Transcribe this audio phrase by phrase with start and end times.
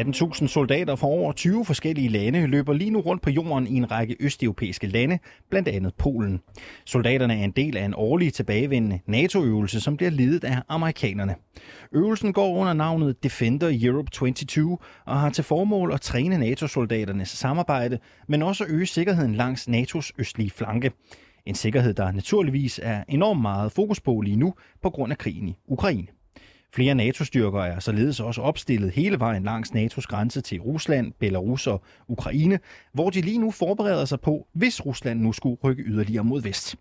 [0.00, 3.90] 18.000 soldater fra over 20 forskellige lande løber lige nu rundt på jorden i en
[3.90, 5.18] række østeuropæiske lande,
[5.50, 6.40] blandt andet Polen.
[6.86, 11.34] Soldaterne er en del af en årlig tilbagevendende NATO-øvelse, som bliver ledet af amerikanerne.
[11.92, 17.98] Øvelsen går under navnet Defender Europe 22 og har til formål at træne NATO-soldaternes samarbejde,
[18.28, 20.92] men også øge sikkerheden langs NATO's østlige flanke.
[21.46, 25.48] En sikkerhed, der naturligvis er enormt meget fokus på lige nu på grund af krigen
[25.48, 26.17] i Ukraine.
[26.74, 31.82] Flere NATO-styrker er således også opstillet hele vejen langs NATO's grænse til Rusland, Belarus og
[32.08, 32.58] Ukraine,
[32.92, 36.76] hvor de lige nu forbereder sig på, hvis Rusland nu skulle rykke yderligere mod vest.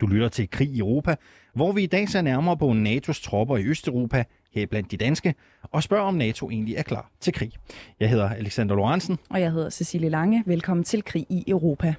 [0.00, 1.16] Du lytter til Krig i Europa,
[1.54, 5.34] hvor vi i dag ser nærmere på NATO's tropper i Østeuropa, her blandt de danske,
[5.62, 7.52] og spørger om NATO egentlig er klar til krig.
[8.00, 9.18] Jeg hedder Alexander Lorentzen.
[9.30, 10.42] Og jeg hedder Cecilie Lange.
[10.46, 11.94] Velkommen til Krig i Europa.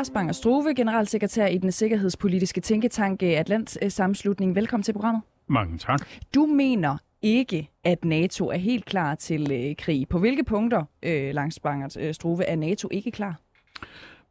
[0.00, 4.54] Lars Banger Struve, generalsekretær i den sikkerhedspolitiske tænketank Atlant Samslutning.
[4.54, 5.22] Velkommen til programmet.
[5.46, 6.06] Mange tak.
[6.34, 10.08] Du mener ikke, at NATO er helt klar til øh, krig.
[10.08, 13.40] På hvilke punkter, øh, Lars Banger øh, Struve, er NATO ikke klar?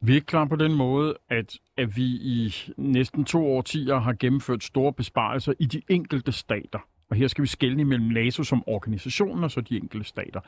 [0.01, 4.13] Vi er ikke klar på den måde, at, at vi i næsten to årtier har
[4.13, 6.79] gennemført store besparelser i de enkelte stater.
[7.09, 10.39] Og her skal vi skelne mellem NATO som organisation og så de enkelte stater.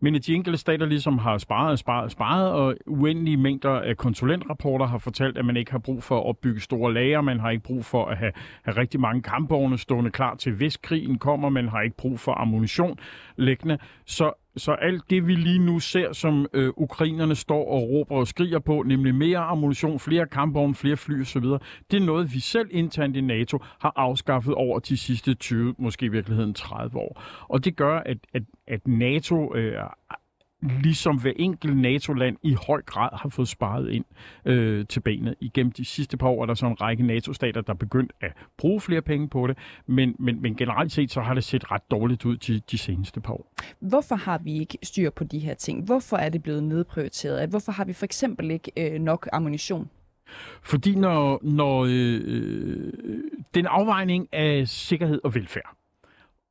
[0.00, 3.70] Men at de enkelte stater ligesom har sparet og sparet og sparet, og uendelige mængder
[3.70, 7.40] af konsulentrapporter har fortalt, at man ikke har brug for at opbygge store lager, man
[7.40, 11.18] har ikke brug for at have, have rigtig mange kampvogne stående klar til, hvis krigen
[11.18, 12.98] kommer, man har ikke brug for ammunition
[13.36, 13.78] liggende.
[14.06, 18.28] Så så alt det, vi lige nu ser, som øh, ukrainerne står og råber og
[18.28, 21.44] skriger på, nemlig mere ammunition, flere kampvogne, flere fly osv.,
[21.90, 26.06] det er noget, vi selv internt i NATO har afskaffet over de sidste 20, måske
[26.06, 27.22] i virkeligheden 30 år.
[27.48, 29.82] Og det gør, at, at, at NATO øh,
[30.62, 34.04] ligesom hver enkelt NATO-land i høj grad har fået sparet ind
[34.44, 35.34] øh, til benet.
[35.40, 38.32] Igennem de sidste par år er der så en række NATO-stater, der er begyndt at
[38.58, 41.90] bruge flere penge på det, men, men, men generelt set så har det set ret
[41.90, 43.52] dårligt ud de, de seneste par år.
[43.80, 45.84] Hvorfor har vi ikke styr på de her ting?
[45.84, 47.48] Hvorfor er det blevet nedprioriteret?
[47.48, 49.90] Hvorfor har vi for eksempel ikke øh, nok ammunition?
[50.62, 52.92] Fordi når, når øh,
[53.54, 55.77] den afvejning af sikkerhed og velfærd,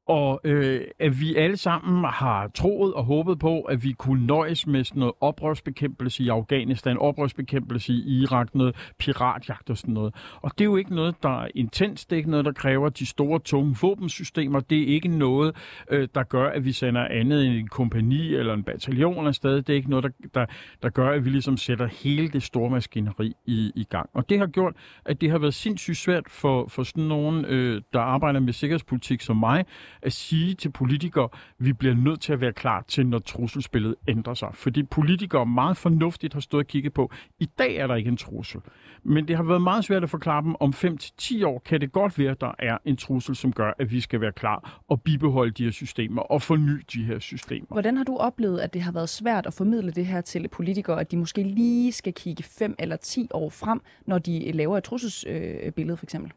[0.08, 4.68] og øh, at vi alle sammen har troet og håbet på, at vi kunne nøjes
[4.68, 10.16] med sådan noget oprørsbekæmpelse i Afghanistan, oprørsbekæmpelse i Irak, noget piratjagt og sådan noget.
[10.42, 12.90] Og det er jo ikke noget, der er intens, det er ikke noget, der kræver
[12.90, 15.56] de store, tunge våbensystemer, det er ikke noget,
[15.92, 19.70] øh, der gør, at vi sender andet end en kompani eller en bataljon afsted, det
[19.70, 20.46] er ikke noget, der, der,
[20.84, 24.10] der gør, at vi ligesom sætter hele det store maskineri i, i gang.
[24.14, 24.74] Og det har gjort,
[25.06, 29.22] at det har været sindssygt svært for, for sådan nogen, øh, der arbejder med sikkerhedspolitik
[29.22, 29.66] som mig,
[30.02, 34.34] at sige til politikere, vi bliver nødt til at være klar til, når trusselsbilledet ændrer
[34.34, 34.50] sig.
[34.54, 38.18] Fordi politikere meget fornuftigt har stået og kigget på, i dag er der ikke en
[38.18, 38.62] trussel.
[39.04, 42.20] Men det har været meget svært at forklare dem, om 5-10 år kan det godt
[42.20, 45.52] være, at der er en trussel, som gør, at vi skal være klar og bibeholde
[45.52, 47.68] de her systemer og forny de her systemer.
[47.70, 51.00] Hvordan har du oplevet, at det har været svært at formidle det her til politikere,
[51.00, 54.84] at de måske lige skal kigge 5 eller 10 år frem, når de laver et
[54.84, 56.34] trusselsbillede for eksempel?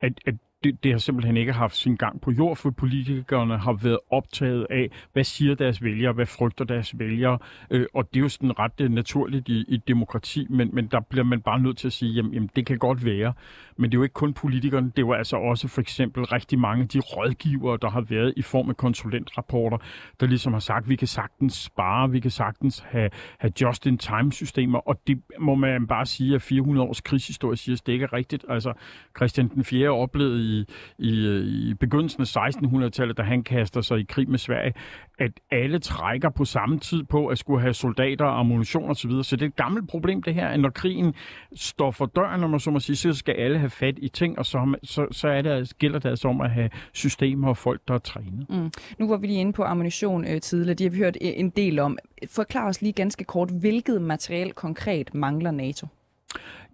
[0.00, 3.72] At, at det, det har simpelthen ikke haft sin gang på jord, for politikerne har
[3.72, 7.38] været optaget af, hvad siger deres vælgere, hvad frygter deres vælgere,
[7.70, 11.00] øh, og det er jo sådan ret øh, naturligt i, i demokrati, men, men der
[11.00, 13.32] bliver man bare nødt til at sige, jamen, jamen det kan godt være,
[13.76, 16.58] men det er jo ikke kun politikerne, det er jo altså også for eksempel rigtig
[16.58, 19.78] mange af de rådgivere, der har været i form af konsulentrapporter,
[20.20, 25.00] der ligesom har sagt, vi kan sagtens spare, vi kan sagtens have, have just-in-time-systemer, og
[25.06, 28.44] det må man bare sige, at 400 års krigshistorie siger, at det ikke er rigtigt.
[28.48, 28.72] Altså,
[29.16, 29.88] Christian den 4.
[29.88, 30.55] oplevede i,
[30.98, 34.74] i, i begyndelsen af 1600-tallet, da han kaster sig i krig med Sverige,
[35.18, 39.10] at alle trækker på samme tid på at skulle have soldater, ammunition osv.
[39.10, 41.14] Så, så det er et gammelt problem det her, at når krigen
[41.54, 44.38] står for døren, når man så må sige, så skal alle have fat i ting,
[44.38, 47.80] og så, så, så er det, gælder det altså om at have systemer og folk,
[47.88, 48.46] der er trænet.
[48.50, 48.70] Mm.
[48.98, 50.74] Nu var vi lige inde på ammunition øh, tidligere.
[50.74, 51.98] De har vi hørt en del om.
[52.30, 55.86] Forklar os lige ganske kort, hvilket materiel konkret mangler NATO?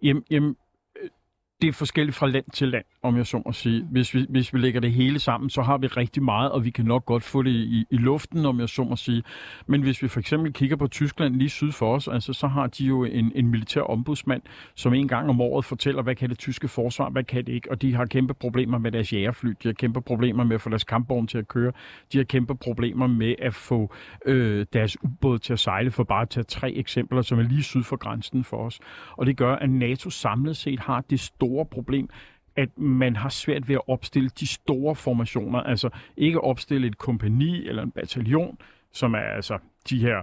[0.03, 0.57] Jamen, jamen
[1.63, 3.87] det er forskelligt fra land til land, om jeg så må sige.
[3.91, 6.71] Hvis vi, hvis vi lægger det hele sammen, så har vi rigtig meget, og vi
[6.71, 9.23] kan nok godt få det i, i luften, om jeg så må sige.
[9.67, 12.67] Men hvis vi for eksempel kigger på Tyskland lige syd for os, altså, så har
[12.67, 14.43] de jo en, en militær ombudsmand,
[14.75, 17.71] som en gang om året fortæller, hvad kan det tyske forsvar, hvad kan det ikke.
[17.71, 20.71] Og de har kæmpe problemer med deres jægerfly, de har kæmpe problemer med at få
[20.71, 21.73] deres kampvogn til at køre,
[22.13, 23.95] de har kæmpe problemer med at få
[24.27, 27.63] øh, deres ubåd til at sejle, for bare at tage tre eksempler, som er lige
[27.63, 28.81] syd for grænsen for os.
[29.17, 32.09] Og det gør, at NATO samlet set har det store store problem,
[32.57, 37.69] at man har svært ved at opstille de store formationer, altså ikke opstille et kompani
[37.69, 38.59] eller en bataljon,
[38.93, 39.59] som er altså
[39.91, 40.23] de her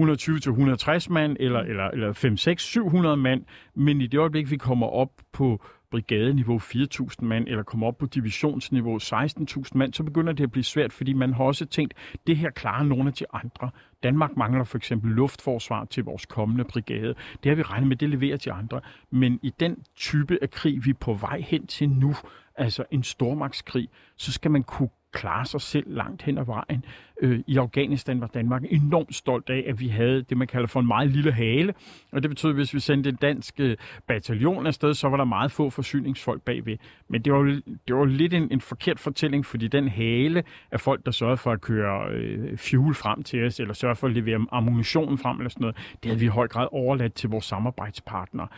[0.00, 3.44] 120-160 mand, eller, eller, eller 5, 6, 700 mand,
[3.74, 5.60] men i det øjeblik, vi kommer op på
[5.90, 10.64] brigadeniveau 4.000 mand, eller kommer op på divisionsniveau 16.000 mand, så begynder det at blive
[10.64, 11.94] svært, fordi man har også tænkt,
[12.26, 13.70] det her klarer nogle af de andre.
[14.02, 17.14] Danmark mangler for eksempel luftforsvar til vores kommende brigade.
[17.42, 18.80] Det har vi regnet med, det leverer til andre.
[19.10, 22.14] Men i den type af krig, vi er på vej hen til nu,
[22.56, 26.84] altså en stormagtskrig, så skal man kunne klare sig selv langt hen ad vejen.
[27.22, 30.80] Øh, I Afghanistan var Danmark enormt stolt af, at vi havde det, man kalder for
[30.80, 31.74] en meget lille hale.
[32.12, 33.76] Og det betød, at hvis vi sendte en dansk øh,
[34.06, 36.76] bataljon afsted, så var der meget få forsyningsfolk bagved.
[37.08, 41.06] Men det var, det var lidt en, en forkert fortælling, fordi den hale af folk,
[41.06, 44.46] der sørgede for at køre øh, fuel frem til os, eller sørgede for at levere
[44.52, 48.48] ammunition frem, eller sådan noget, det havde vi i høj grad overladt til vores samarbejdspartnere.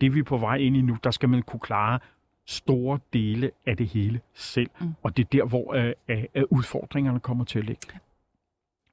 [0.00, 1.98] Det vi er på vej ind i nu, der skal man kunne klare
[2.46, 4.70] store dele af det hele selv.
[4.80, 4.94] Mm.
[5.02, 5.92] Og det er der, hvor øh,
[6.34, 7.86] øh, udfordringerne kommer til at ligge.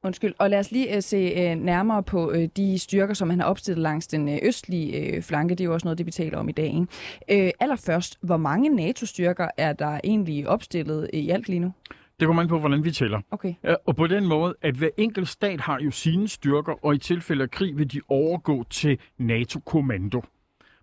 [0.04, 0.34] Undskyld.
[0.38, 3.48] Og lad os lige uh, se uh, nærmere på uh, de styrker, som han har
[3.48, 5.56] opstillet langs den uh, østlige uh, flanke.
[5.56, 6.66] Det er jo også noget, det vi taler om i dag.
[6.66, 7.46] Ikke?
[7.46, 11.74] Uh, allerførst, hvor mange NATO-styrker er der egentlig opstillet i alt lige nu?
[12.20, 13.22] Det kommer an på, hvordan vi tæller.
[13.32, 13.54] Okay.
[13.86, 17.44] Og på den måde, at hver enkelt stat har jo sine styrker, og i tilfælde
[17.44, 20.22] af krig vil de overgå til NATO-kommando.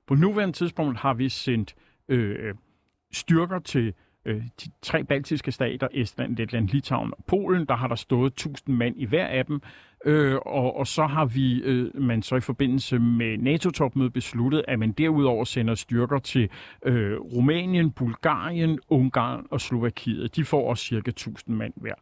[0.06, 1.74] På nuværende tidspunkt har vi sendt
[2.08, 2.54] øh,
[3.12, 3.94] styrker til
[4.24, 7.66] øh, de tre baltiske stater, Estland, Letland, Litauen og Polen.
[7.66, 9.62] Der har der stået 1000 mand i hver af dem.
[10.04, 14.78] Øh, og, og så har vi, øh, man så i forbindelse med NATO-topmødet besluttet, at
[14.78, 16.48] man derudover sender styrker til
[16.82, 20.36] øh, Rumænien, Bulgarien, Ungarn og Slovakiet.
[20.36, 21.94] De får også cirka 1000 mand hver.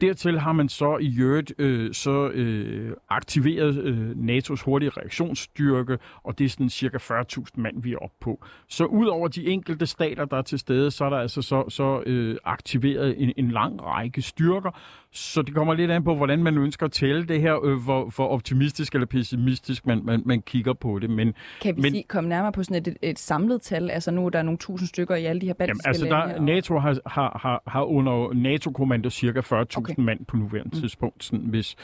[0.00, 6.38] Dertil har man så i øvrigt øh, så øh, aktiveret øh, NATO's hurtige reaktionsstyrke, og
[6.38, 8.44] det er sådan cirka 40.000 mand, vi er oppe på.
[8.68, 11.64] Så ud over de enkelte stater, der er til stede, så er der altså så,
[11.68, 14.70] så øh, aktiveret en, en lang række styrker,
[15.16, 18.12] så det kommer lidt an på, hvordan man ønsker at tælle det her, øh, hvor,
[18.16, 21.10] hvor optimistisk eller pessimistisk man, man, man kigger på det.
[21.10, 23.90] Men, kan vi men, sige, komme nærmere på sådan et, et, et samlet tal?
[23.90, 26.34] Altså nu er der nogle tusind stykker i alle de her baltiske jamen, altså lande.
[26.34, 29.85] Der, NATO har, har, har, har under NATO-kommando cirka 40.000 okay.
[29.98, 30.80] Mand på nuværende mm.
[30.80, 31.76] tidspunkt, sådan, hvis,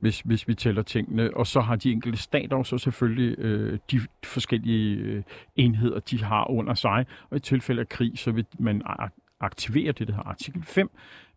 [0.00, 1.36] hvis, hvis vi tæller tingene.
[1.36, 5.22] Og så har de enkelte stater så selvfølgelig øh, de forskellige øh,
[5.56, 7.06] enheder, de har under sig.
[7.30, 8.82] Og i tilfælde af krig, så vil man
[9.40, 10.90] aktivere det, der hedder artikel 5,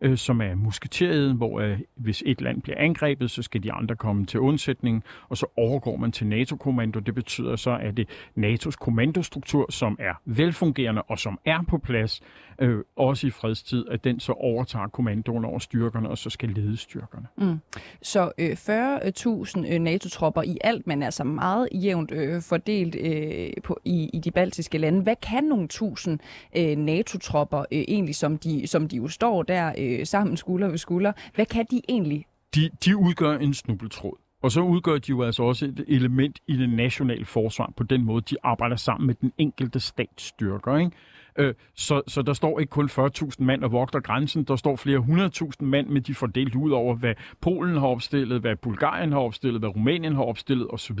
[0.04, 3.96] øh, som er musketeriet, hvor øh, hvis et land bliver angrebet, så skal de andre
[3.96, 7.00] komme til undsætning, og så overgår man til NATO-kommando.
[7.00, 8.08] Det betyder så, at det
[8.38, 12.22] NATO's kommandostruktur, som er velfungerende og som er på plads,
[12.58, 16.76] øh, også i fredstid, at den så overtager kommandoen over styrkerne, og så skal lede
[16.76, 17.26] styrkerne.
[17.36, 17.60] Mm.
[18.02, 23.80] Så øh, 40.000 øh, NATO-tropper i alt, men altså meget jævnt øh, fordelt øh, på,
[23.84, 25.02] i, i de baltiske lande.
[25.02, 26.18] Hvad kan nogle tusind
[26.56, 30.78] øh, NATO-tropper øh, egentlig, som de, som de jo står der øh, sammen skulder ved
[30.78, 31.12] skulder.
[31.34, 32.26] Hvad kan de egentlig?
[32.54, 34.16] De, de udgør en snubletråd.
[34.42, 38.04] Og så udgør de jo altså også et element i det nationale forsvar på den
[38.04, 40.76] måde, de arbejder sammen med den enkelte statsstyrker.
[40.76, 40.90] Ikke?
[41.38, 44.98] Øh, så, så der står ikke kun 40.000 mand og vogter grænsen, der står flere
[44.98, 49.60] hundredtusind mand, men de fordelt ud over, hvad Polen har opstillet, hvad Bulgarien har opstillet,
[49.60, 50.98] hvad Rumænien har opstillet osv.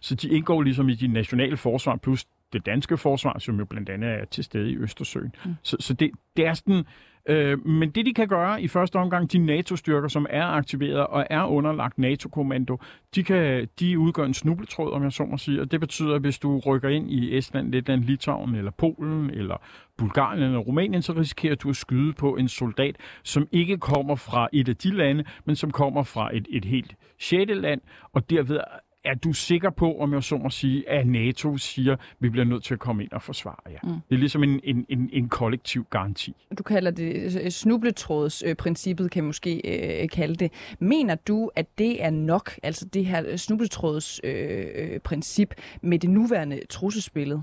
[0.00, 2.24] Så de indgår ligesom i de nationale forsvar, plus
[2.54, 5.34] det danske forsvar, som jo blandt andet er til stede i Østersøen.
[5.44, 5.54] Mm.
[5.62, 6.84] Så, så det, det er sådan
[7.28, 11.26] Øh, men det, de kan gøre i første omgang, de NATO-styrker, som er aktiveret og
[11.30, 12.78] er underlagt NATO-kommando,
[13.14, 16.20] de, kan, de udgør en snubletråd, om jeg så må sige, og det betyder, at
[16.20, 19.56] hvis du rykker ind i Estland, Letland, Litauen eller Polen eller
[19.96, 24.48] Bulgarien eller Rumænien, så risikerer du at skyde på en soldat, som ikke kommer fra
[24.52, 27.80] et af de lande, men som kommer fra et, et helt sjette land,
[28.12, 28.60] og derved
[29.04, 32.44] er du sikker på, om jeg så må sige, at NATO siger, at vi bliver
[32.44, 33.78] nødt til at komme ind og forsvare jer?
[33.82, 33.90] Mm.
[33.90, 36.36] Det er ligesom en, en, en, en kollektiv garanti.
[36.58, 39.60] Du kalder det øh, snubletrådsprincippet, kan måske
[40.02, 40.52] øh, kalde det.
[40.78, 47.42] Mener du, at det er nok, altså det her snubletrådsprincip, øh, med det nuværende trusselsbillede?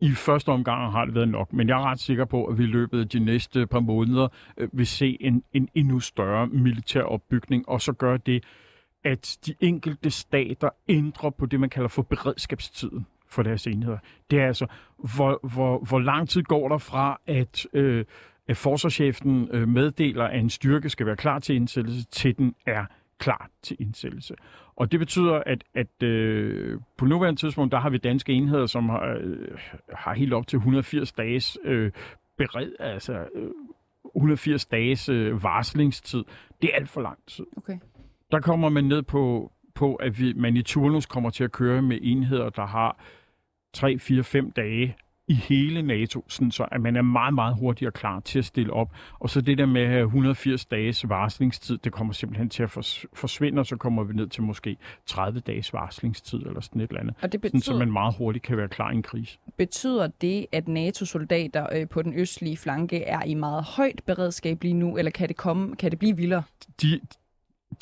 [0.00, 2.62] I første omgang har det været nok, men jeg er ret sikker på, at vi
[2.62, 7.02] i løbet af de næste par måneder øh, vil se en, en endnu større militær
[7.02, 8.44] opbygning, og så gør det
[9.04, 13.06] at de enkelte stater ændrer på det, man kalder for beredskabstiden.
[13.28, 13.98] for deres enheder.
[14.30, 14.66] Det er altså,
[15.16, 18.04] hvor, hvor, hvor lang tid går der fra, at, øh,
[18.48, 22.84] at forsvarschefen øh, meddeler, at en styrke skal være klar til indsættelse, til den er
[23.18, 24.34] klar til indsættelse.
[24.76, 28.88] Og det betyder, at, at øh, på nuværende tidspunkt, der har vi danske enheder, som
[28.88, 29.58] har, øh,
[29.92, 31.92] har helt op til 180 dages øh,
[32.36, 33.50] bered, altså øh,
[34.16, 36.24] 180 dages øh, varslingstid.
[36.62, 37.46] Det er alt for lang tid.
[37.56, 37.78] Okay.
[38.32, 41.82] Der kommer man ned på, på at vi, man i turnus kommer til at køre
[41.82, 42.98] med enheder, der har
[43.72, 44.96] 3, 4, 5 dage
[45.28, 48.72] i hele NATO, sådan så at man er meget, meget hurtigere klar til at stille
[48.72, 48.94] op.
[49.18, 52.70] Og så det der med at have 180 dages varslingstid, det kommer simpelthen til at
[53.14, 57.00] forsvinde, og så kommer vi ned til måske 30 dages varslingstid eller sådan et eller
[57.00, 57.14] andet.
[57.22, 59.38] Og det betyder, sådan, så man meget hurtigt kan være klar i en krise.
[59.56, 64.74] Betyder det, at NATO-soldater øh, på den østlige flanke er i meget højt beredskab lige
[64.74, 66.42] nu, eller kan det, komme, kan det blive vildere?
[66.82, 67.00] De,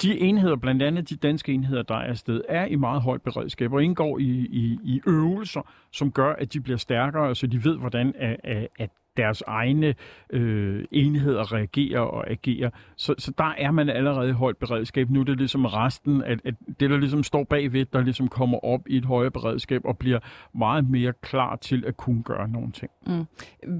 [0.02, 3.72] de enheder, blandt andet de danske enheder, der er afsted, er i meget højt beredskab
[3.72, 5.60] og indgår i, i, i øvelser,
[5.92, 9.94] som gør, at de bliver stærkere, så de ved, hvordan at, at deres egne
[10.30, 12.70] øh, enheder reagerer og agerer.
[12.96, 15.10] Så, så der er man allerede i højt beredskab.
[15.10, 18.64] Nu er det ligesom resten, at, at det, der ligesom står bagved, der ligesom kommer
[18.64, 20.18] op i et højere beredskab og bliver
[20.54, 22.90] meget mere klar til at kunne gøre nogle ting.
[23.06, 23.24] Mm.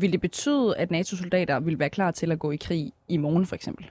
[0.01, 3.47] Vil det betyde, at NATO-soldater vil være klar til at gå i krig i morgen
[3.47, 3.91] for eksempel?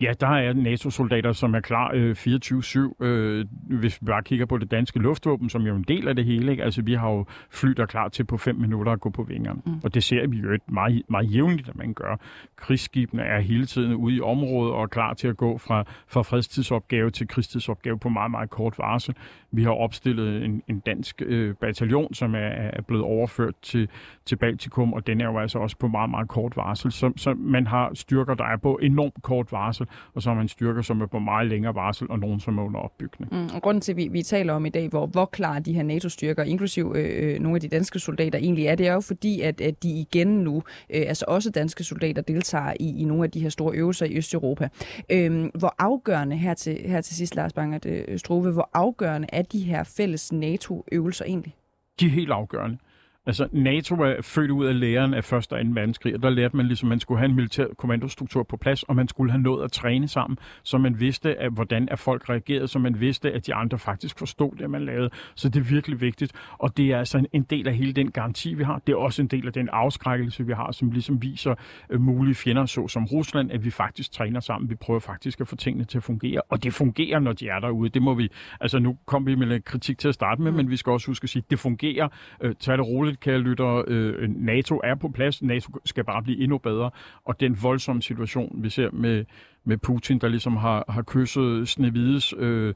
[0.00, 3.04] Ja, der er NATO-soldater, som er klar øh, 24-7.
[3.04, 3.46] Øh,
[3.80, 6.24] hvis vi bare kigger på det danske luftvåben, som jo er en del af det
[6.24, 6.50] hele.
[6.50, 6.64] Ikke?
[6.64, 9.22] Altså, vi har jo fly, der er klar til på fem minutter at gå på
[9.22, 9.60] vingerne.
[9.66, 9.80] Mm.
[9.84, 12.16] Og det ser vi jo et meget, meget jævnligt, at man gør.
[12.56, 16.22] Krigsskibene er hele tiden ude i området og er klar til at gå fra, fra
[16.22, 19.14] fredstidsopgave til krigstidsopgave på meget, meget kort varsel.
[19.56, 23.88] Vi har opstillet en, en dansk øh, bataljon, som er, er blevet overført til,
[24.26, 26.92] til Baltikum, og den er jo altså også på meget, meget kort varsel.
[26.92, 30.48] Så, så man har styrker, der er på enormt kort varsel, og så har man
[30.48, 33.32] styrker, som er på meget længere varsel, og nogen, som er under opbygning.
[33.32, 35.72] Mm, og grunden til, at vi, vi taler om i dag, hvor, hvor klar de
[35.72, 39.00] her NATO-styrker, inklusiv øh, øh nogle af de danske soldater egentlig er, det er jo
[39.00, 40.56] fordi, at, at de igen nu,
[40.90, 44.16] øh, altså også danske soldater, deltager i, i nogle af de her store øvelser i
[44.16, 44.68] Østeuropa.
[45.12, 49.42] Øh, hvor afgørende her til, her til sidst, Lars Bangert øh, Struve, hvor afgørende er
[49.52, 51.56] de her fælles NATO-øvelser egentlig?
[52.00, 52.78] De er helt afgørende.
[53.26, 55.32] Altså, NATO er født ud af læren af 1.
[55.32, 55.56] og 2.
[55.56, 58.82] verdenskrig, og der lærte man ligesom, at man skulle have en militær kommandostruktur på plads,
[58.82, 62.28] og man skulle have nået at træne sammen, så man vidste, at, hvordan er folk
[62.28, 65.10] reagerede, så man vidste, at de andre faktisk forstod det, man lavede.
[65.34, 68.10] Så det er virkelig vigtigt, og det er altså en, en del af hele den
[68.10, 68.82] garanti, vi har.
[68.86, 71.54] Det er også en del af den afskrækkelse, vi har, som ligesom viser
[71.94, 74.70] uh, mulige fjender, så som Rusland, at vi faktisk træner sammen.
[74.70, 77.60] Vi prøver faktisk at få tingene til at fungere, og det fungerer, når de er
[77.60, 77.88] derude.
[77.88, 78.28] Det må vi,
[78.60, 80.56] altså nu kom vi med kritik til at starte med, mm.
[80.56, 82.08] men vi skal også huske at sige, at det fungerer.
[82.44, 83.84] Uh, tag det roligt, kære lytter.
[83.86, 85.42] Øh, NATO er på plads.
[85.42, 86.90] NATO skal bare blive endnu bedre.
[87.24, 89.24] Og den voldsomme situation, vi ser med,
[89.64, 92.74] med Putin, der ligesom har, har kysset Snevides øh,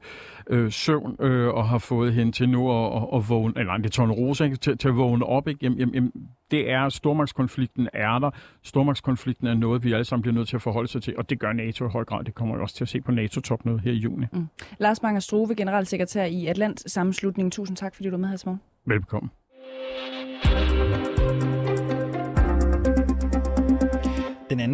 [0.49, 3.99] øh, søvn øh, og har fået hende til nu at, at, at vågne, eller det
[3.99, 4.55] er Rosa, ikke?
[4.55, 5.47] Til, til at vågne op.
[5.47, 5.59] Ikke?
[5.63, 6.11] Jamen, jamen,
[6.51, 8.31] det er, stormagtskonflikten er der.
[8.63, 11.39] Stormagtskonflikten er noget, vi alle sammen bliver nødt til at forholde sig til, og det
[11.39, 12.23] gør NATO i høj grad.
[12.23, 14.25] Det kommer vi også til at se på NATO-topmødet her i juni.
[14.33, 14.47] Mm.
[14.79, 17.51] Lars Manger Struve, generalsekretær i Atlant Sammenslutningen.
[17.51, 18.61] Tusind tak, fordi du er med her i morgen.
[18.85, 19.31] Velkommen.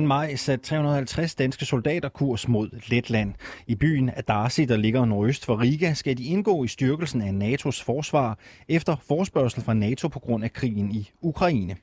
[0.07, 3.33] Maj satte 350 danske soldater kurs mod Letland.
[3.67, 7.83] I byen Adarsi, der ligger nordøst for Riga, skal de indgå i styrkelsen af NATO's
[7.83, 8.37] forsvar
[8.67, 11.75] efter forspørgsel fra NATO på grund af krigen i Ukraine.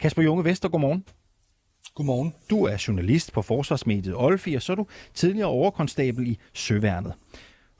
[0.00, 1.04] Kasper Junge Vester, godmorgen.
[1.94, 2.34] Godmorgen.
[2.50, 7.12] Du er journalist på forsvarsmediet Olfi, og så er du tidligere overkonstabel i Søværnet.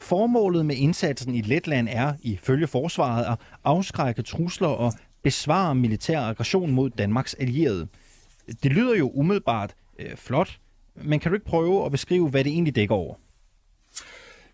[0.01, 6.71] Formålet med indsatsen i Letland er, ifølge forsvaret, at afskrække trusler og besvare militær aggression
[6.71, 7.89] mod Danmarks allierede.
[8.63, 10.59] Det lyder jo umiddelbart øh, flot,
[10.95, 13.15] men kan du ikke prøve at beskrive, hvad det egentlig dækker over?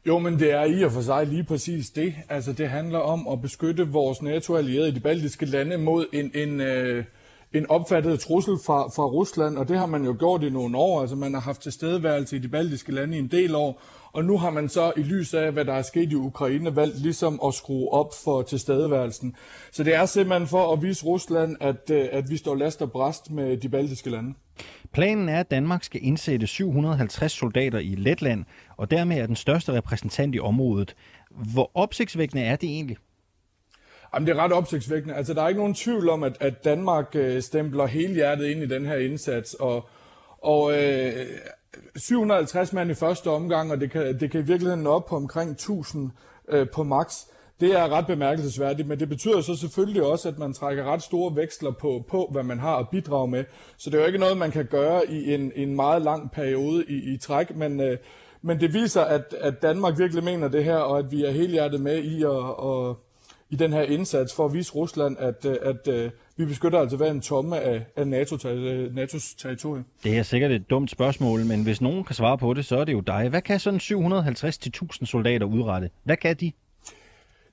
[0.07, 2.15] Jo, men det er i og for sig lige præcis det.
[2.29, 6.61] Altså, det handler om at beskytte vores NATO-allierede i de baltiske lande mod en, en,
[6.61, 7.05] øh,
[7.53, 11.01] en opfattet trussel fra, fra Rusland, og det har man jo gjort i nogle år.
[11.01, 13.83] Altså, man har haft tilstedeværelse i de baltiske lande i en del år,
[14.13, 17.01] og nu har man så i lys af, hvad der er sket i Ukraine, valgt
[17.03, 19.37] ligesom at skrue op for tilstedeværelsen.
[19.73, 22.93] Så det er simpelthen for at vise Rusland, at, øh, at vi står last og
[22.93, 24.35] bræst med de baltiske lande.
[24.93, 28.45] Planen er, at Danmark skal indsætte 750 soldater i Letland,
[28.77, 30.97] og dermed er den største repræsentant i området.
[31.31, 32.97] Hvor opsigtsvækkende er det egentlig?
[34.15, 35.15] Jamen, det er ret opsigtsvækkende.
[35.15, 38.63] Altså, der er ikke nogen tvivl om, at, at Danmark øh, stempler hele hjertet ind
[38.63, 39.89] i den her indsats, og,
[40.43, 41.27] og øh,
[41.97, 45.17] 750 mand i første omgang, og det kan, det kan i virkeligheden nå op på
[45.17, 46.11] omkring 1000
[46.49, 47.15] øh, på max.
[47.61, 51.37] Det er ret bemærkelsesværdigt, men det betyder så selvfølgelig også, at man trækker ret store
[51.37, 53.45] veksler på, på hvad man har at bidrage med.
[53.77, 56.85] Så det er jo ikke noget, man kan gøre i en, en meget lang periode
[56.89, 57.99] i, i træk, men, øh,
[58.43, 61.81] men det viser, at, at Danmark virkelig mener det her, og at vi er helhjertet
[61.81, 62.99] med i at, og,
[63.51, 66.97] i den her indsats for at vise Rusland, at, øh, at, at vi beskytter altså
[66.97, 69.85] hver en tomme af, af NATO, øh, NATO's territorium.
[70.05, 72.85] Det er sikkert et dumt spørgsmål, men hvis nogen kan svare på det, så er
[72.85, 73.29] det jo dig.
[73.29, 75.91] Hvad kan sådan 750-1000 soldater udrette?
[76.05, 76.53] Hvad kan de?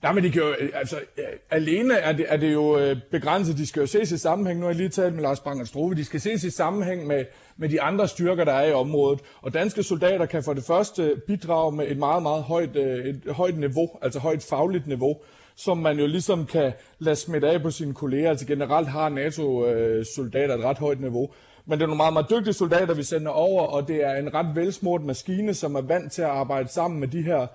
[0.02, 2.98] Nej, men de kan jo, øh, altså, øh, alene er det, er det jo øh,
[3.12, 3.58] begrænset.
[3.58, 4.60] De skal jo ses i sammenhæng.
[4.60, 5.96] Nu har jeg lige talt med Lars Branger Struve.
[5.96, 7.26] De skal ses i sammenhæng med,
[7.58, 9.20] med de andre styrker, der er i området.
[9.42, 13.58] Og danske soldater kan for det første bidrage med et meget, meget højt, et højt
[13.58, 15.18] niveau, altså højt fagligt niveau,
[15.56, 18.30] som man jo ligesom kan lade smitte af på sine kolleger.
[18.30, 21.30] Altså generelt har NATO-soldater et ret højt niveau.
[21.66, 24.34] Men det er nogle meget, meget dygtige soldater, vi sender over, og det er en
[24.34, 27.48] ret velsmurt maskine, som er vant til at arbejde sammen med de her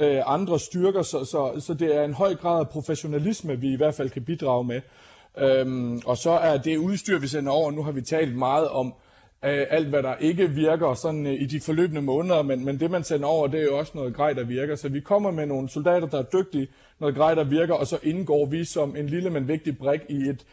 [0.00, 3.76] øh, andre styrker, så, så, så det er en høj grad af professionalisme, vi i
[3.76, 4.80] hvert fald kan bidrage med.
[5.38, 8.86] Øhm, og så er det udstyr, vi sender over, nu har vi talt meget om
[9.44, 12.90] øh, alt, hvad der ikke virker sådan øh, i de forløbende måneder, men, men det,
[12.90, 14.76] man sender over, det er jo også noget grej, der virker.
[14.76, 16.68] Så vi kommer med nogle soldater, der er dygtige,
[17.00, 20.16] noget grej, der virker, og så indgår vi som en lille, men vigtig brik i
[20.16, 20.44] et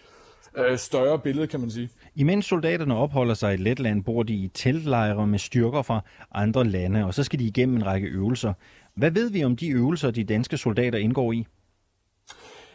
[0.57, 1.89] øh, større billede, kan man sige.
[2.15, 6.01] Imens soldaterne opholder sig i Letland, bor de i teltlejre med styrker fra
[6.31, 8.53] andre lande, og så skal de igennem en række øvelser.
[8.97, 11.45] Hvad ved vi om de øvelser, de danske soldater indgår i?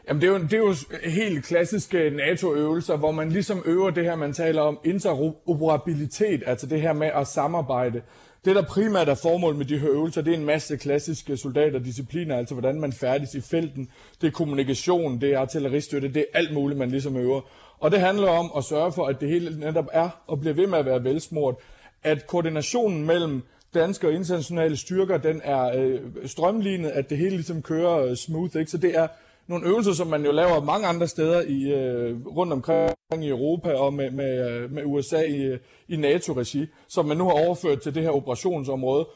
[0.09, 0.75] Jamen, det er, jo, det er jo
[1.11, 6.81] helt klassiske NATO-øvelser, hvor man ligesom øver det her, man taler om interoperabilitet, altså det
[6.81, 8.02] her med at samarbejde.
[8.45, 12.37] Det, der primært er formål med de her øvelser, det er en masse klassiske soldaterdiscipliner,
[12.37, 13.88] altså hvordan man færdes i felten,
[14.21, 17.41] det er kommunikation, det er artilleristøtte, det er alt muligt, man ligesom øver.
[17.79, 20.67] Og det handler om at sørge for, at det hele netop er og bliver ved
[20.67, 21.55] med at være velsmurt,
[22.02, 23.43] at koordinationen mellem
[23.75, 28.57] danske og internationale styrker, den er øh, strømlignet, at det hele ligesom kører øh, smooth.
[28.57, 28.71] Ikke?
[28.71, 29.09] Så det er
[29.47, 33.73] nogle øvelser, som man jo laver mange andre steder i øh, rundt omkring i Europa
[33.73, 37.81] og med, med, øh, med USA i, øh, i NATO-regi, som man nu har overført
[37.81, 39.09] til det her operationsområde.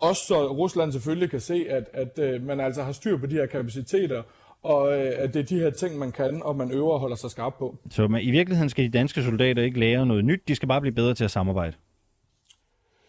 [0.00, 3.34] Også så Rusland selvfølgelig kan se, at, at øh, man altså har styr på de
[3.34, 4.22] her kapaciteter,
[4.62, 7.16] og øh, at det er de her ting, man kan, og man øver og holder
[7.16, 7.76] sig skarp på.
[7.90, 10.80] Så men i virkeligheden skal de danske soldater ikke lære noget nyt, de skal bare
[10.80, 11.76] blive bedre til at samarbejde?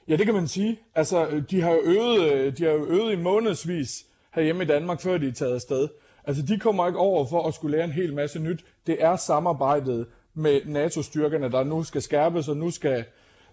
[0.08, 0.80] Ja, det kan man sige.
[0.96, 4.68] Altså, øh, de har jo øvet, øh, de har jo øvet i månedsvis herhjemme i
[4.68, 5.88] Danmark, før de er taget afsted.
[6.24, 8.66] Altså, de kommer ikke over for at skulle lære en hel masse nyt.
[8.88, 13.06] Det er samarbejdet med NATO-styrkerne, der nu skal skærpes, og nu skal,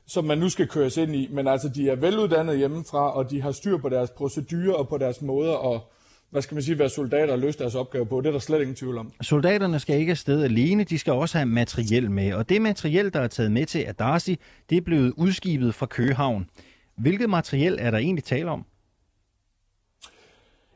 [0.07, 1.29] som man nu skal køres ind i.
[1.31, 4.99] Men altså, de er veluddannede hjemmefra, og de har styr på deres procedurer og på
[4.99, 5.81] deres måder at
[6.33, 8.21] hvad skal man sige, være soldater og løse deres opgave på.
[8.21, 9.13] Det er der slet ingen tvivl om.
[9.21, 12.33] Soldaterne skal ikke afsted alene, de skal også have materiel med.
[12.33, 14.39] Og det materiel, der er taget med til Adarsi,
[14.71, 16.47] det er blevet udskibet fra Køgehavn.
[16.97, 18.65] Hvilket materiel er der egentlig tale om?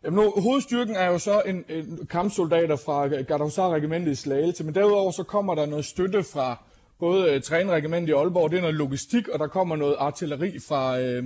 [0.04, 5.10] Jamen nu, hovedstyrken er jo så en, en kampsoldater fra Gardehusar-regimentet i Slagelse, men derudover
[5.10, 6.64] så kommer der noget støtte fra
[6.98, 11.00] både uh, træneregimentet i Aalborg, det er noget logistik, og der kommer noget artilleri fra,
[11.00, 11.24] øh,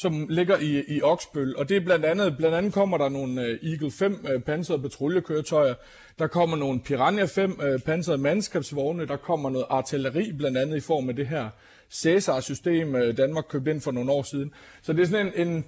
[0.00, 1.56] som ligger i, i Oksbøl.
[1.56, 4.82] Og det er blandt andet, blandt andet kommer der nogle øh, Eagle 5 øh, pansrede
[4.82, 5.74] patruljekøretøjer,
[6.18, 10.80] der kommer nogle Piranha 5 øh, pansrede mandskabsvogne, der kommer noget artilleri, blandt andet i
[10.80, 11.48] form af det her
[11.92, 14.52] Cæsar-system, Danmark købte ind for nogle år siden.
[14.82, 15.64] Så det er sådan en, en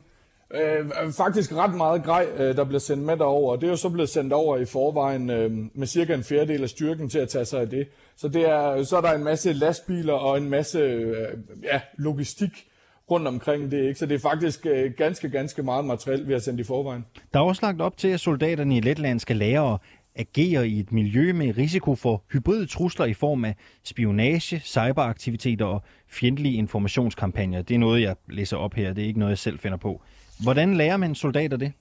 [0.55, 3.57] Øh, faktisk ret meget grej, øh, der bliver sendt med derover.
[3.57, 6.69] Det er jo så blevet sendt over i forvejen øh, med cirka en fjerdedel af
[6.69, 7.89] styrken til at tage sig af det.
[8.17, 12.72] Så, det er, så er der en masse lastbiler og en masse øh, ja, logistik
[13.13, 13.89] rundt omkring det.
[13.89, 13.99] Ikke?
[13.99, 17.05] Så det er faktisk øh, ganske, ganske meget materiel, vi har sendt i forvejen.
[17.33, 19.81] Der er også lagt op til, at soldaterne i Letland skal lære at
[20.17, 25.83] agere i et miljø med risiko for hybride trusler i form af spionage, cyberaktiviteter og
[26.09, 27.63] fjendtlige informationskampagner.
[27.63, 28.93] Det er noget, jeg læser op her.
[28.93, 30.03] Det er ikke noget, jeg selv finder på.
[30.43, 31.73] Hvordan lærer man soldater det?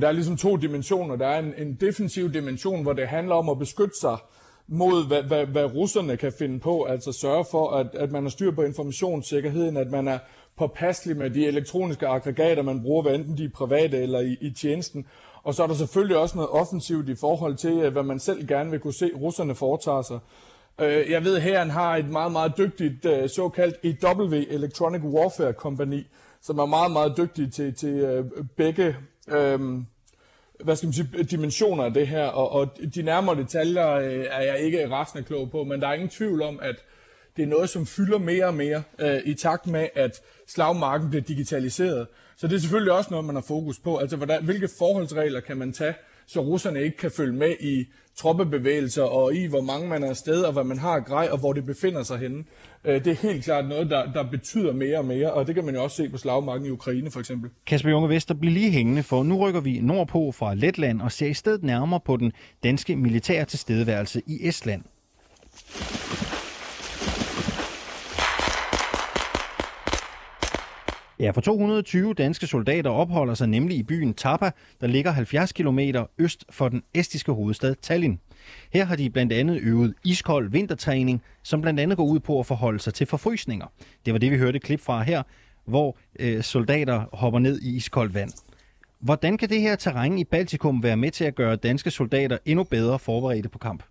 [0.00, 1.16] Der er ligesom to dimensioner.
[1.16, 4.16] Der er en, en defensiv dimension, hvor det handler om at beskytte sig
[4.66, 6.82] mod, hvad, hvad, hvad russerne kan finde på.
[6.82, 10.18] Altså sørge for, at, at man har styr på informationssikkerheden, at man er
[10.56, 14.50] påpasselig med de elektroniske aggregater, man bruger, hvad enten de er private eller i, i
[14.50, 15.06] tjenesten.
[15.42, 18.46] Og så er der selvfølgelig også noget offensivt i forhold til, øh, hvad man selv
[18.46, 20.18] gerne vil kunne se, russerne foretager sig.
[20.80, 25.52] Øh, jeg ved, at herren har et meget, meget dygtigt øh, såkaldt EW, Electronic Warfare
[25.52, 26.06] Company,
[26.42, 28.24] som er meget, meget dygtig til, til
[28.56, 28.96] begge
[29.28, 29.60] øh,
[30.64, 34.42] hvad skal man sige, dimensioner af det her, og, og de nærmere detaljer øh, er
[34.42, 36.76] jeg ikke resten klog på, men der er ingen tvivl om, at
[37.36, 41.22] det er noget, som fylder mere og mere øh, i takt med, at slagmarken bliver
[41.22, 42.06] digitaliseret.
[42.36, 43.96] Så det er selvfølgelig også noget, man har fokus på.
[43.96, 45.94] Altså, hvordan, hvilke forholdsregler kan man tage,
[46.26, 50.42] så russerne ikke kan følge med i troppebevægelser og i, hvor mange man er afsted,
[50.42, 52.44] og hvad man har grej, og hvor det befinder sig henne.
[52.84, 55.64] Øh, det er helt klart noget, der, der betyder mere og mere, og det kan
[55.64, 57.50] man jo også se på slagmarken i Ukraine for eksempel.
[57.66, 61.26] Kasper Junge Vester, bliver lige hængende, for nu rykker vi nordpå fra Letland og ser
[61.26, 64.82] i stedet nærmere på den danske militære tilstedeværelse i Estland.
[71.18, 75.78] Ja, for 220 danske soldater opholder sig nemlig i byen Tapa, der ligger 70 km
[76.18, 78.20] øst for den estiske hovedstad Tallinn.
[78.72, 82.46] Her har de blandt andet øvet iskold vintertræning, som blandt andet går ud på at
[82.46, 83.66] forholde sig til forfrysninger.
[84.06, 85.22] Det var det, vi hørte et klip fra her,
[85.64, 88.30] hvor øh, soldater hopper ned i iskoldt vand.
[89.00, 92.64] Hvordan kan det her terræn i Baltikum være med til at gøre danske soldater endnu
[92.64, 93.82] bedre forberedte på kamp?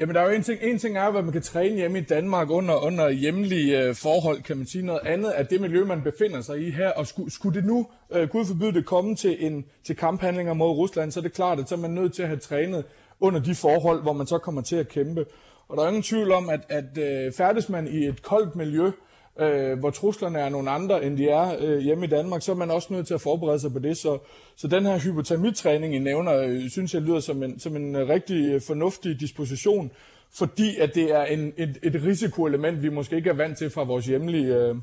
[0.00, 2.02] Jamen, der er jo en ting, en ting er, hvad man kan træne hjemme i
[2.02, 4.86] Danmark under, under hjemlige øh, forhold, kan man sige.
[4.86, 6.90] Noget andet er det miljø, man befinder sig i her.
[6.90, 10.70] Og skulle, skulle det nu, øh, gud forbyde det, komme til, en, til kamphandlinger mod
[10.70, 12.84] Rusland, så er det klart, at så er man nødt til at have trænet
[13.20, 15.26] under de forhold, hvor man så kommer til at kæmpe.
[15.68, 18.90] Og der er ingen tvivl om, at, at øh, færdes man i et koldt miljø,
[19.38, 22.56] øh, hvor truslerne er nogle andre, end de er øh, hjemme i Danmark, så er
[22.56, 23.96] man også nødt til at forberede sig på det.
[23.96, 24.18] Så,
[24.56, 28.08] så den her hypotermitræning, I nævner, øh, synes jeg lyder som en, som en øh,
[28.08, 29.90] rigtig øh, fornuftig disposition,
[30.32, 33.84] fordi at det er en, et, et risikoelement, vi måske ikke er vant til fra
[33.84, 34.74] vores hjemlige øh,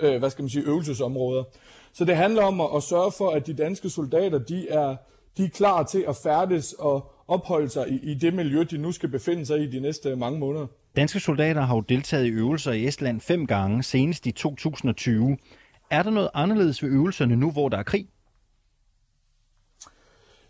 [0.00, 1.44] øh, hvad skal man sige, øvelsesområder.
[1.92, 4.96] Så det handler om at, at sørge for, at de danske soldater, de er,
[5.36, 8.92] de er klar til at færdes og opholde sig i, i det miljø, de nu
[8.92, 10.66] skal befinde sig i de næste mange måneder.
[10.96, 15.36] Danske soldater har jo deltaget i øvelser i Estland fem gange, senest i 2020.
[15.90, 18.08] Er der noget anderledes ved øvelserne nu, hvor der er krig?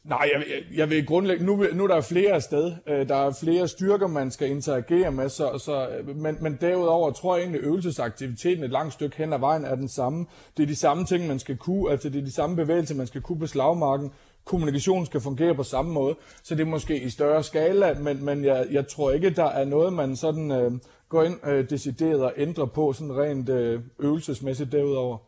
[0.04, 1.52] Nej, jeg, jeg, jeg vil grundlæggende...
[1.52, 2.72] Nu, nu er der flere sted.
[2.86, 7.10] Øh, der er flere styrker, man skal interagere med, så, så, øh, men, men derudover
[7.10, 10.26] tror jeg egentlig, at øvelsesaktiviteten et langt stykke hen ad vejen er den samme.
[10.56, 13.06] Det er de samme ting, man skal kunne, altså det er de samme bevægelser, man
[13.06, 14.10] skal kunne på slagmarken
[14.44, 18.44] kommunikation skal fungere på samme måde, så det er måske i større skala, men, men
[18.44, 20.72] jeg, jeg tror ikke, der er noget, man sådan øh,
[21.08, 25.18] går ind øh, decideret og ændrer på sådan rent øh, øvelsesmæssigt derudover.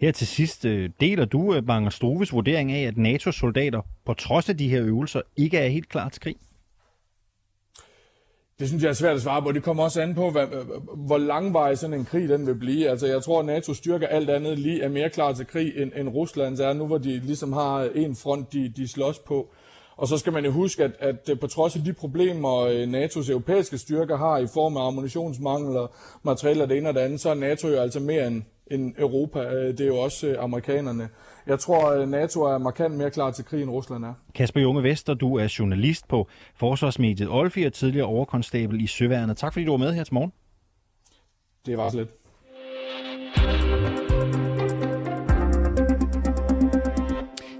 [0.00, 4.48] Her til sidst, øh, deler du øh, Banger Stoves vurdering af, at NATO-soldater på trods
[4.48, 6.36] af de her øvelser ikke er helt klar til krig?
[8.60, 9.52] Det synes jeg er svært at svare på.
[9.52, 10.46] Det kommer også an på, hvad,
[10.96, 12.88] hvor langvarig sådan en krig den vil blive.
[12.88, 15.92] Altså, jeg tror, at NATO styrker alt andet lige er mere klar til krig, end,
[15.96, 19.48] end Rusland er nu, hvor de ligesom har en front, de, de slås på.
[19.96, 22.88] Og så skal man jo huske, at, at øh, på trods af de problemer, øh,
[22.88, 25.90] NATO's europæiske styrker har i form af ammunitionsmangel og
[26.22, 29.40] materialer det ene og det andet, så er NATO jo altså mere end, end Europa.
[29.40, 31.08] Øh, det er jo også øh, amerikanerne.
[31.46, 34.14] Jeg tror, at NATO er markant mere klar til krig, end Rusland er.
[34.34, 39.36] Kasper Junge Vester, du er journalist på Forsvarsmediet Olfi og tidligere overkonstabel i Søværnet.
[39.36, 40.32] Tak fordi du var med her til morgen.
[41.66, 42.08] Det var så lidt.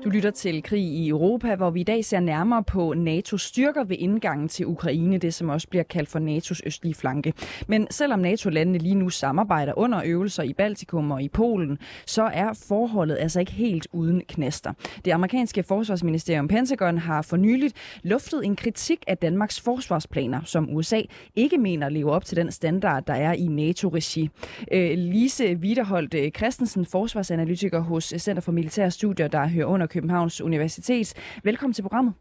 [0.09, 3.85] Du lytter til Krig i Europa, hvor vi i dag ser nærmere på NATO's styrker
[3.85, 7.33] ved indgangen til Ukraine, det som også bliver kaldt for NATO's østlige flanke.
[7.66, 12.53] Men selvom NATO-landene lige nu samarbejder under øvelser i Baltikum og i Polen, så er
[12.68, 14.73] forholdet altså ikke helt uden knaster.
[15.05, 21.01] Det amerikanske forsvarsministerium Pentagon har for nyligt luftet en kritik af Danmarks forsvarsplaner, som USA
[21.37, 24.31] ikke mener lever op til den standard, der er i NATO-regi.
[24.73, 31.14] Øh, Lise Wiederholdt Christensen, forsvarsanalytiker hos Center for Militære Studier, der hører under Københavns Universitet.
[31.44, 32.14] Velkommen til programmet.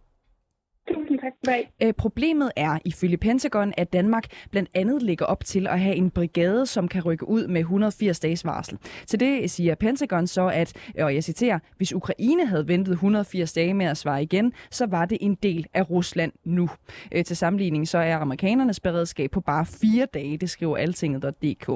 [0.94, 5.68] Tusind tak skal øh, Problemet er, ifølge Pentagon, at Danmark blandt andet ligger op til
[5.68, 8.78] at have en brigade, som kan rykke ud med 180 dages varsel.
[9.08, 13.74] Til det siger Pentagon så, at, og jeg citerer, hvis Ukraine havde ventet 180 dage
[13.74, 16.70] med at svare igen, så var det en del af Rusland nu.
[17.12, 21.70] Øh, til sammenligning så er amerikanernes beredskab på bare fire dage, det skriver altinget.dk.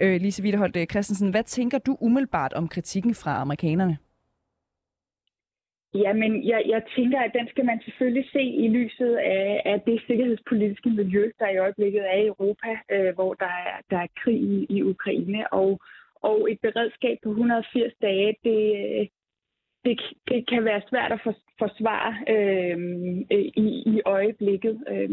[0.00, 3.98] Øh, Lise Wiederholt Christensen, hvad tænker du umiddelbart om kritikken fra amerikanerne?
[5.94, 10.02] Jamen, jeg, jeg tænker, at den skal man selvfølgelig se i lyset af, af det
[10.06, 14.40] sikkerhedspolitiske miljø, der i øjeblikket er i Europa, øh, hvor der er, der er krig
[14.40, 15.52] i, i Ukraine.
[15.52, 15.80] Og,
[16.22, 19.08] og et beredskab på 180 dage, det,
[19.84, 22.78] det, det kan være svært at for, forsvare øh,
[23.56, 25.10] i, i øjeblikket, øh,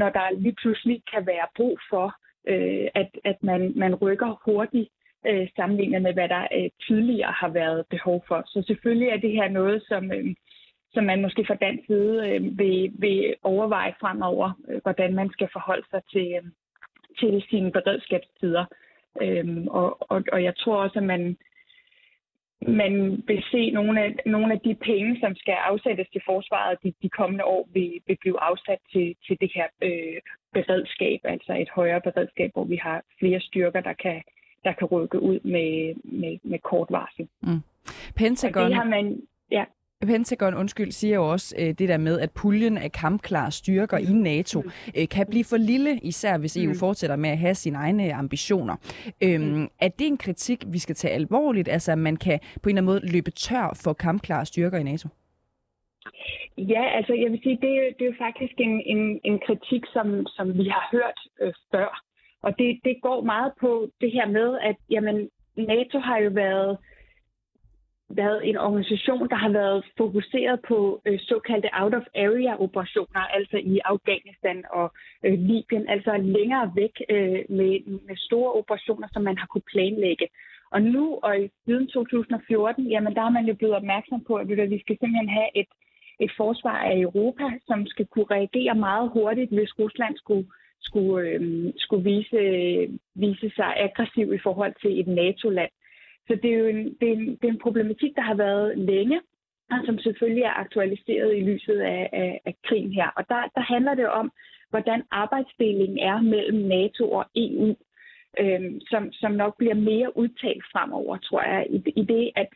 [0.00, 2.14] når der lige pludselig kan være brug for,
[2.48, 4.88] øh, at, at man, man rykker hurtigt
[5.26, 8.42] øh, sammenlignet med, hvad der øh, tidligere har været behov for.
[8.46, 10.34] Så selvfølgelig er det her noget, som, øh,
[10.92, 15.48] som man måske fra dansk side øh, vil, vil overveje fremover, øh, hvordan man skal
[15.52, 16.42] forholde sig til, øh,
[17.20, 18.64] til sine beredskabstider.
[19.22, 21.36] Øh, og, og, og jeg tror også, at man,
[22.60, 26.92] man vil se nogle af, nogle af de penge, som skal afsættes til forsvaret de,
[27.02, 30.20] de kommende år, vil, vil blive afsat til, til det her øh,
[30.52, 34.22] beredskab, altså et højere beredskab, hvor vi har flere styrker, der kan,
[34.64, 37.28] der kan rykke ud med, med, med kort varsel.
[37.42, 37.60] Mm.
[38.16, 38.62] Pentagon...
[38.62, 39.64] Og det har man, ja.
[40.00, 44.12] Pentagon, undskyld, siger jo også øh, det der med, at puljen af kampklare styrker i
[44.12, 44.70] NATO mm.
[44.98, 46.78] øh, kan blive for lille, især hvis EU mm.
[46.78, 48.76] fortsætter med at have sine egne ambitioner.
[49.22, 49.68] Øhm, mm.
[49.80, 51.68] Er det en kritik, vi skal tage alvorligt?
[51.68, 54.82] Altså, at man kan på en eller anden måde løbe tør for kampklare styrker i
[54.82, 55.08] NATO?
[56.58, 60.26] Ja, altså jeg vil sige, det, det er jo faktisk en, en, en kritik, som,
[60.26, 62.02] som vi har hørt øh, før.
[62.46, 66.78] Og det, det går meget på det her med, at jamen, NATO har jo været
[68.08, 74.92] været en organisation, der har været fokuseret på øh, såkaldte out-of-area-operationer, altså i Afghanistan og
[75.24, 77.72] øh, Libyen, altså længere væk øh, med,
[78.08, 80.28] med store operationer, som man har kunne planlægge.
[80.70, 84.78] Og nu og siden 2014, jamen der er man jo blevet opmærksom på, at vi
[84.80, 85.70] skal simpelthen have et,
[86.20, 90.46] et forsvar af Europa, som skal kunne reagere meget hurtigt, hvis Rusland skulle,
[90.80, 92.40] skulle, øh, skulle vise,
[93.14, 95.70] vise sig aggressiv i forhold til et NATO-land.
[96.26, 98.78] Så det er jo en, det er en, det er en problematik, der har været
[98.78, 99.20] længe,
[99.70, 103.08] og som selvfølgelig er aktualiseret i lyset af, af, af krigen her.
[103.16, 104.32] Og der, der handler det om,
[104.70, 107.76] hvordan arbejdsdelingen er mellem NATO og EU,
[108.40, 112.48] øh, som, som nok bliver mere udtalt fremover, tror jeg, i, i det, at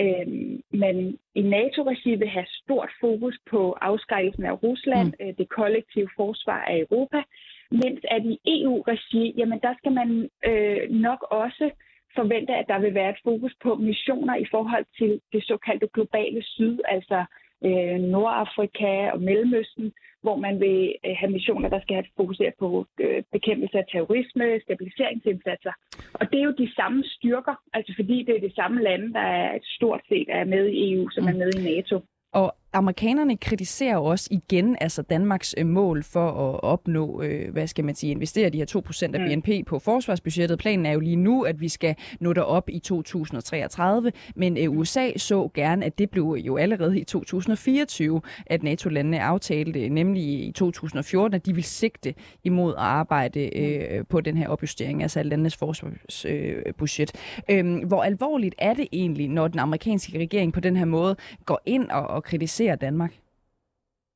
[0.00, 5.26] øhm, man i NATO-regi vil have stort fokus på afskrækkelsen af Rusland, mm.
[5.26, 7.22] øh, det kollektive forsvar af Europa,
[7.70, 11.70] mens at i EU-regi, jamen der skal man øh, nok også
[12.14, 16.42] forvente, at der vil være et fokus på missioner i forhold til det såkaldte globale
[16.42, 17.24] syd, altså
[17.68, 22.86] øh, Nordafrika og Mellemøsten, hvor man vil øh, have missioner, der skal have fokuseret på
[23.00, 25.72] øh, bekæmpelse af terrorisme, stabiliseringsindsatser.
[26.14, 29.26] Og det er jo de samme styrker, altså fordi det er de samme lande, der
[29.38, 31.96] er et stort set er med i EU, som er med i NATO.
[32.32, 37.84] Og amerikanerne kritiserer også igen altså Danmarks øh, mål for at opnå, øh, hvad skal
[37.84, 39.64] man sige, investere de her 2% af BNP mm.
[39.64, 40.58] på forsvarsbudgettet.
[40.58, 45.10] Planen er jo lige nu, at vi skal nå derop i 2033, men øh, USA
[45.16, 51.34] så gerne, at det blev jo allerede i 2024, at NATO-landene aftalte, nemlig i 2014,
[51.34, 57.12] at de vil sigte imod at arbejde øh, på den her opjustering, altså landenes forsvarsbudget.
[57.50, 61.60] Øh, hvor alvorligt er det egentlig, når den amerikanske regering på den her måde går
[61.66, 63.12] ind og, og kritiserer ser Danmark?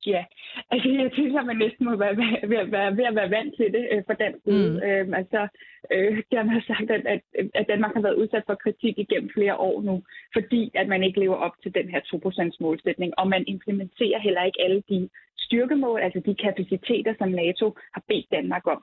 [0.06, 0.24] Ja,
[0.70, 3.54] altså jeg synes, at man næsten må være ved, at være, ved at være vant
[3.56, 4.70] til det øh, for den side.
[4.70, 4.88] Mm.
[4.88, 5.48] Øhm, altså,
[5.92, 7.20] øh, gerne har sagt, at, at,
[7.54, 10.02] at Danmark har været udsat for kritik igennem flere år nu,
[10.36, 14.42] fordi at man ikke lever op til den her 2% målsætning, og man implementerer heller
[14.44, 18.80] ikke alle de styrkemål, altså de kapaciteter, som NATO har bedt Danmark om.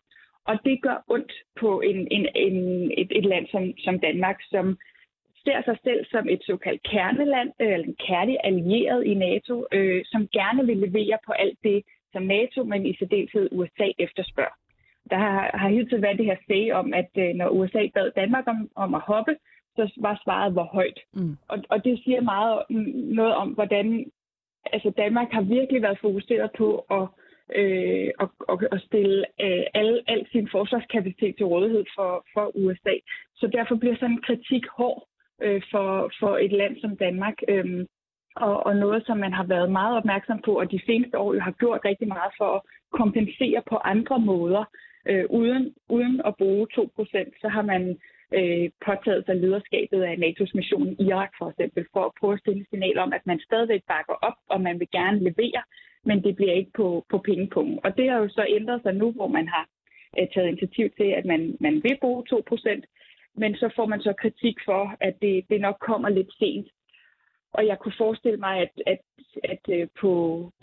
[0.50, 2.58] Og det gør ondt på en, en, en,
[3.02, 4.78] et, et land som, som Danmark, som
[5.46, 10.02] ser sig selv som et såkaldt kerneland, øh, eller en kærlig allieret i NATO, øh,
[10.06, 14.58] som gerne vil levere på alt det, som NATO, men i særdeleshed USA efterspørger.
[15.10, 18.12] Der har, har hele tiden været det her sag om, at øh, når USA bad
[18.16, 19.36] Danmark om, om at hoppe,
[19.76, 21.00] så var svaret hvor højt.
[21.14, 21.38] Mm.
[21.48, 22.64] Og, og det siger meget
[23.20, 24.06] noget om, hvordan
[24.66, 27.06] altså Danmark har virkelig været fokuseret på at,
[27.60, 32.96] øh, at, at, at stille øh, al, al sin forsvarskapacitet til rådighed for, for USA.
[33.36, 35.08] Så derfor bliver sådan en kritik hård
[35.42, 37.38] øh, for, for et land som Danmark.
[37.48, 37.86] Øh,
[38.36, 41.40] og, og noget, som man har været meget opmærksom på, og de seneste år jo
[41.40, 42.62] har gjort rigtig meget for at
[42.94, 44.64] kompensere på andre måder.
[45.10, 48.00] Øh, uden, uden at bruge 2%, så har man
[48.38, 52.40] øh, påtaget sig lederskabet af NATO's mission i Irak for eksempel, for at prøve at
[52.40, 55.64] stille signal om, at man stadigvæk bakker op, og man vil gerne levere,
[56.06, 57.80] men det bliver ikke på, på pengepunkten.
[57.84, 59.66] Og det har jo så ændret sig nu, hvor man har
[60.20, 62.82] øh, taget initiativ til, at man, man vil bruge 2%,
[63.36, 66.68] men så får man så kritik for, at det, det nok kommer lidt sent.
[67.54, 69.00] Og jeg kunne forestille mig, at, at,
[69.44, 70.14] at øh, på,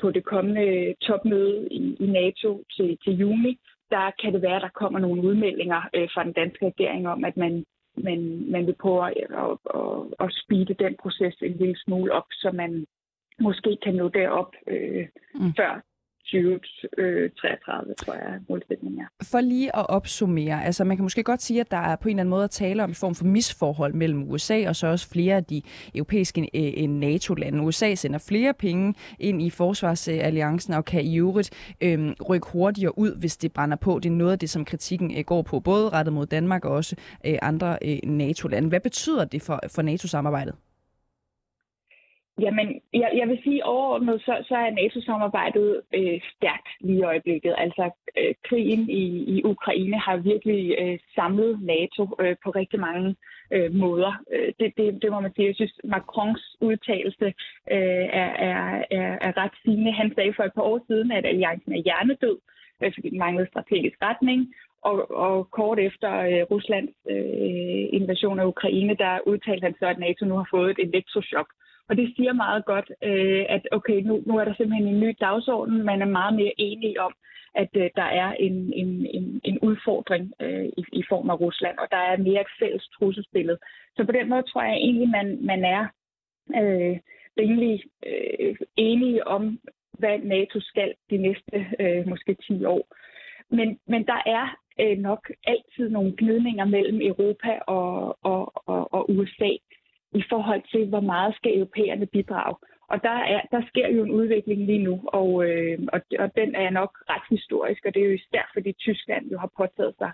[0.00, 3.58] på det kommende topmøde i, i NATO til, til juni,
[3.90, 7.24] der kan det være, at der kommer nogle udmeldinger øh, fra den danske regering om,
[7.24, 7.64] at man,
[7.96, 12.26] man, man vil prøve at, at, at, at speede den proces en lille smule op,
[12.32, 12.86] så man
[13.40, 15.54] måske kan nå derop øh, mm.
[15.56, 15.82] før
[16.32, 19.24] 2033, øh, tror jeg, målsætningen er.
[19.32, 22.10] For lige at opsummere, altså man kan måske godt sige, at der er på en
[22.10, 25.08] eller anden måde at tale om en form for misforhold mellem USA og så også
[25.08, 25.62] flere af de
[25.94, 27.62] europæiske øh, NATO-lande.
[27.62, 33.16] USA sender flere penge ind i forsvarsalliancen og kan i øvrigt øh, rykke hurtigere ud,
[33.18, 34.00] hvis det brænder på.
[34.02, 36.72] Det er noget af det, som kritikken øh, går på, både rettet mod Danmark og
[36.72, 38.68] også øh, andre øh, NATO-lande.
[38.68, 40.54] Hvad betyder det for, for NATO-samarbejdet?
[42.40, 47.54] Jamen, jeg, jeg vil sige overordnet, så, så er NATO-samarbejdet øh, stærkt lige i øjeblikket.
[47.58, 53.16] Altså, øh, krigen i, i Ukraine har virkelig øh, samlet NATO øh, på rigtig mange
[53.50, 54.12] øh, måder.
[54.32, 55.46] Øh, det, det, det må man sige.
[55.46, 57.26] Jeg synes, Macrons udtalelse
[57.70, 59.92] øh, er, er, er, er ret sigende.
[59.92, 62.38] Han sagde for et par år siden, at alliancen er hjernedød,
[62.82, 64.54] øh, fordi den manglede strategisk retning.
[64.82, 69.98] Og, og kort efter øh, Ruslands øh, invasion af Ukraine, der udtalte han så, at
[69.98, 71.48] NATO nu har fået et elektroschok.
[71.90, 75.10] Og det siger meget godt, øh, at okay, nu, nu er der simpelthen en ny
[75.20, 75.84] dagsorden.
[75.84, 77.14] Man er meget mere enige om,
[77.54, 81.78] at øh, der er en, en, en, en udfordring øh, i, i form af Rusland,
[81.78, 83.58] og der er mere et fælles trusselsbillede.
[83.96, 85.82] Så på den måde tror jeg egentlig, man, man er
[86.60, 86.98] øh,
[87.38, 89.60] rimelig øh, enige om,
[89.92, 92.86] hvad NATO skal de næste øh, måske 10 år.
[93.50, 99.10] Men, men der er øh, nok altid nogle gnidninger mellem Europa og, og, og, og
[99.10, 99.50] USA
[100.12, 102.56] i forhold til, hvor meget skal europæerne bidrage.
[102.88, 106.54] Og der, er, der sker jo en udvikling lige nu, og, øh, og, og den
[106.54, 110.12] er nok ret historisk, og det er jo især fordi Tyskland jo har påtaget sig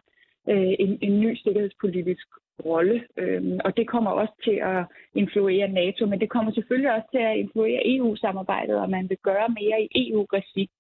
[0.49, 2.27] øh, en, en ny sikkerhedspolitisk
[2.65, 7.09] rolle, øh, og det kommer også til at influere NATO, men det kommer selvfølgelig også
[7.13, 10.71] til at influere EU-samarbejdet, og man vil gøre mere i EU-regi.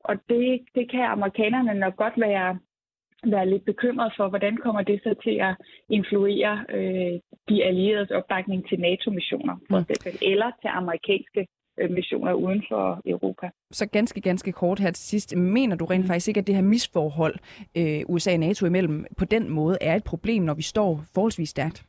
[0.00, 2.58] Og det, det kan amerikanerne nok godt være,
[3.26, 5.54] være lidt bekymret for, hvordan kommer det så til at
[5.90, 11.46] influere øh, de allieredes opbakning til NATO-missioner, for eksempel, eller til amerikanske
[11.78, 13.50] øh, missioner uden for Europa.
[13.70, 15.36] Så ganske, ganske kort her til sidst.
[15.36, 17.34] Mener du rent faktisk ikke, at det her misforhold
[17.76, 21.48] øh, USA og NATO imellem på den måde er et problem, når vi står forholdsvis
[21.48, 21.84] stærkt?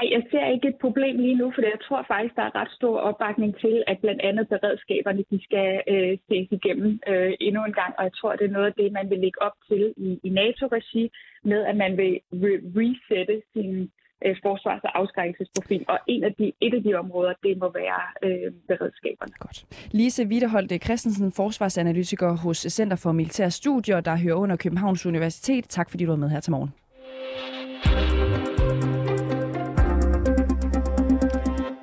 [0.00, 2.72] Ej, jeg ser ikke et problem lige nu, for jeg tror faktisk, der er ret
[2.78, 7.76] stor opbakning til, at blandt andet beredskaberne de skal øh, ses igennem øh, endnu en
[7.80, 10.10] gang, og jeg tror, det er noget af det, man vil lægge op til i,
[10.22, 11.04] i NATO-regi,
[11.44, 13.90] med at man vil re- resette sin
[14.24, 18.02] øh, forsvars- og afskrækkelsesprofil, og en af de, et af de områder, det må være
[18.26, 19.32] øh, beredskaberne.
[19.38, 19.58] Godt.
[19.92, 25.64] Lise Wiederholt Christensen, forsvarsanalytiker hos Center for Militære Studier, der hører under Københavns Universitet.
[25.68, 26.70] Tak fordi du var med her til morgen.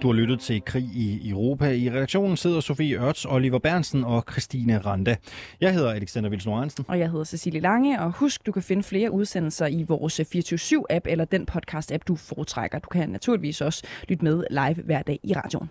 [0.06, 1.72] Du har lyttet til Krig i Europa.
[1.72, 5.16] I redaktionen sidder Sofie Ørts, Oliver Bernsen og Christine Randa.
[5.62, 6.86] Jeg hedder Alexander Vils Lorentzen.
[6.88, 11.02] Og jeg hedder Cecilie Lange, og husk, du kan finde flere udsendelser i vores 24-7-app
[11.06, 12.80] eller den podcast-app, du foretrækker.
[12.80, 15.70] Du kan naturligvis også lytte med live hver dag i radioen.